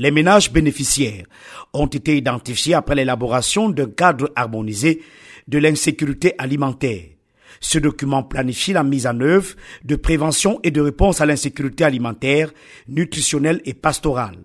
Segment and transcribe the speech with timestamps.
[0.00, 1.24] Les ménages bénéficiaires
[1.72, 5.02] ont été identifiés après l'élaboration d'un cadre harmonisé
[5.48, 7.02] de l'insécurité alimentaire.
[7.58, 12.52] Ce document planifie la mise en œuvre de prévention et de réponse à l'insécurité alimentaire,
[12.86, 14.38] nutritionnelle et pastorale.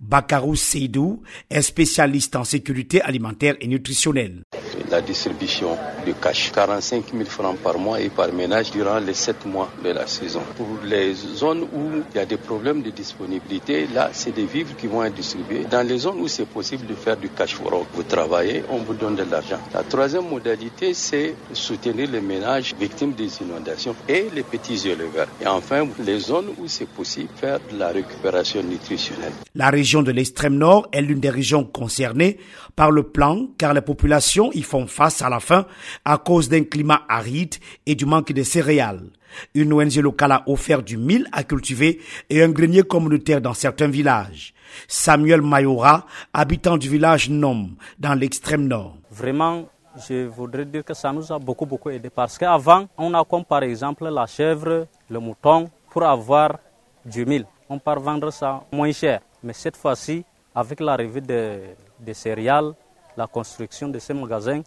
[0.00, 4.44] Bakarou Seydou est spécialiste en sécurité alimentaire et nutritionnelle
[4.90, 5.76] la distribution
[6.06, 6.52] de cash.
[6.52, 10.40] 45 000 francs par mois et par ménage durant les 7 mois de la saison.
[10.56, 14.76] Pour les zones où il y a des problèmes de disponibilité, là, c'est des vivres
[14.76, 15.64] qui vont être distribués.
[15.70, 18.94] Dans les zones où c'est possible de faire du cash for vous travaillez, on vous
[18.94, 19.58] donne de l'argent.
[19.74, 25.28] La troisième modalité, c'est soutenir les ménages victimes des inondations et les petits éleveurs.
[25.40, 29.32] Et enfin, les zones où c'est possible, faire de la récupération nutritionnelle.
[29.54, 32.38] La région de l'extrême nord est l'une des régions concernées
[32.74, 35.64] par le plan car les populations y font face à la faim
[36.04, 37.54] à cause d'un climat aride
[37.86, 39.08] et du manque de céréales.
[39.54, 43.88] Une ONG locale a offert du mil à cultiver et un grenier communautaire dans certains
[43.88, 44.52] villages.
[44.88, 48.96] Samuel Mayora, habitant du village Nom, dans l'extrême nord.
[49.10, 49.66] Vraiment,
[50.08, 53.44] je voudrais dire que ça nous a beaucoup, beaucoup aidé parce qu'avant, on a comme
[53.44, 56.58] par exemple la chèvre, le mouton, pour avoir
[57.04, 57.46] du mil.
[57.68, 59.20] On part vendre ça moins cher.
[59.42, 62.72] Mais cette fois-ci, avec l'arrivée des céréales,
[63.16, 64.62] la construction de ces magasins,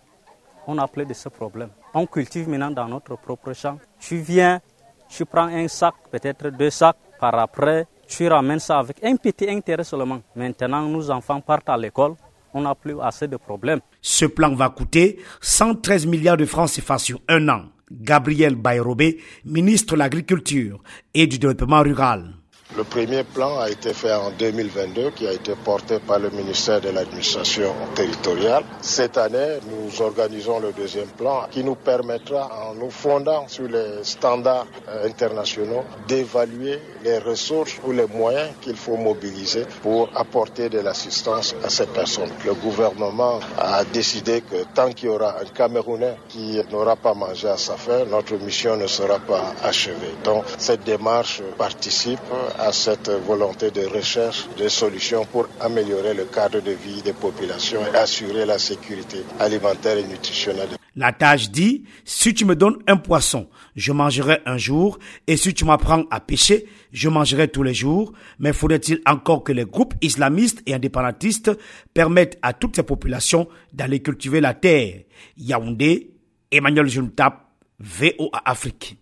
[0.67, 1.69] on a plein de ce problème.
[1.93, 3.77] On cultive maintenant dans notre propre champ.
[3.99, 4.59] Tu viens,
[5.07, 9.49] tu prends un sac, peut-être deux sacs, par après, tu ramènes ça avec un petit
[9.49, 10.21] intérêt seulement.
[10.35, 12.15] Maintenant, nos enfants partent à l'école,
[12.53, 13.79] on n'a plus assez de problèmes.
[14.01, 17.65] Ce plan va coûter 113 milliards de francs CFA sur un an.
[17.91, 20.79] Gabriel Bayrobé, ministre de l'Agriculture
[21.13, 22.33] et du Développement rural.
[22.79, 26.79] Le premier plan a été fait en 2022 qui a été porté par le ministère
[26.79, 28.63] de l'administration territoriale.
[28.79, 34.01] Cette année, nous organisons le deuxième plan qui nous permettra, en nous fondant sur les
[34.03, 40.79] standards euh, internationaux, d'évaluer les ressources ou les moyens qu'il faut mobiliser pour apporter de
[40.79, 42.31] l'assistance à ces personnes.
[42.45, 47.49] Le gouvernement a décidé que tant qu'il y aura un Camerounais qui n'aura pas mangé
[47.49, 50.15] à sa faim, notre mission ne sera pas achevée.
[50.23, 52.19] Donc cette démarche participe
[52.57, 57.81] à cette volonté de recherche de solutions pour améliorer le cadre de vie des populations
[57.85, 60.69] et assurer la sécurité alimentaire et nutritionnelle.
[60.95, 65.53] La tâche dit, si tu me donnes un poisson, je mangerai un jour, et si
[65.53, 68.11] tu m'apprends à pêcher, je mangerai tous les jours.
[68.39, 71.51] Mais faudrait-il encore que les groupes islamistes et indépendantistes
[71.93, 75.01] permettent à toutes ces populations d'aller cultiver la terre?
[75.37, 76.11] Yaoundé,
[76.51, 77.45] Emmanuel Juntap,
[77.79, 78.97] VOA Afrique.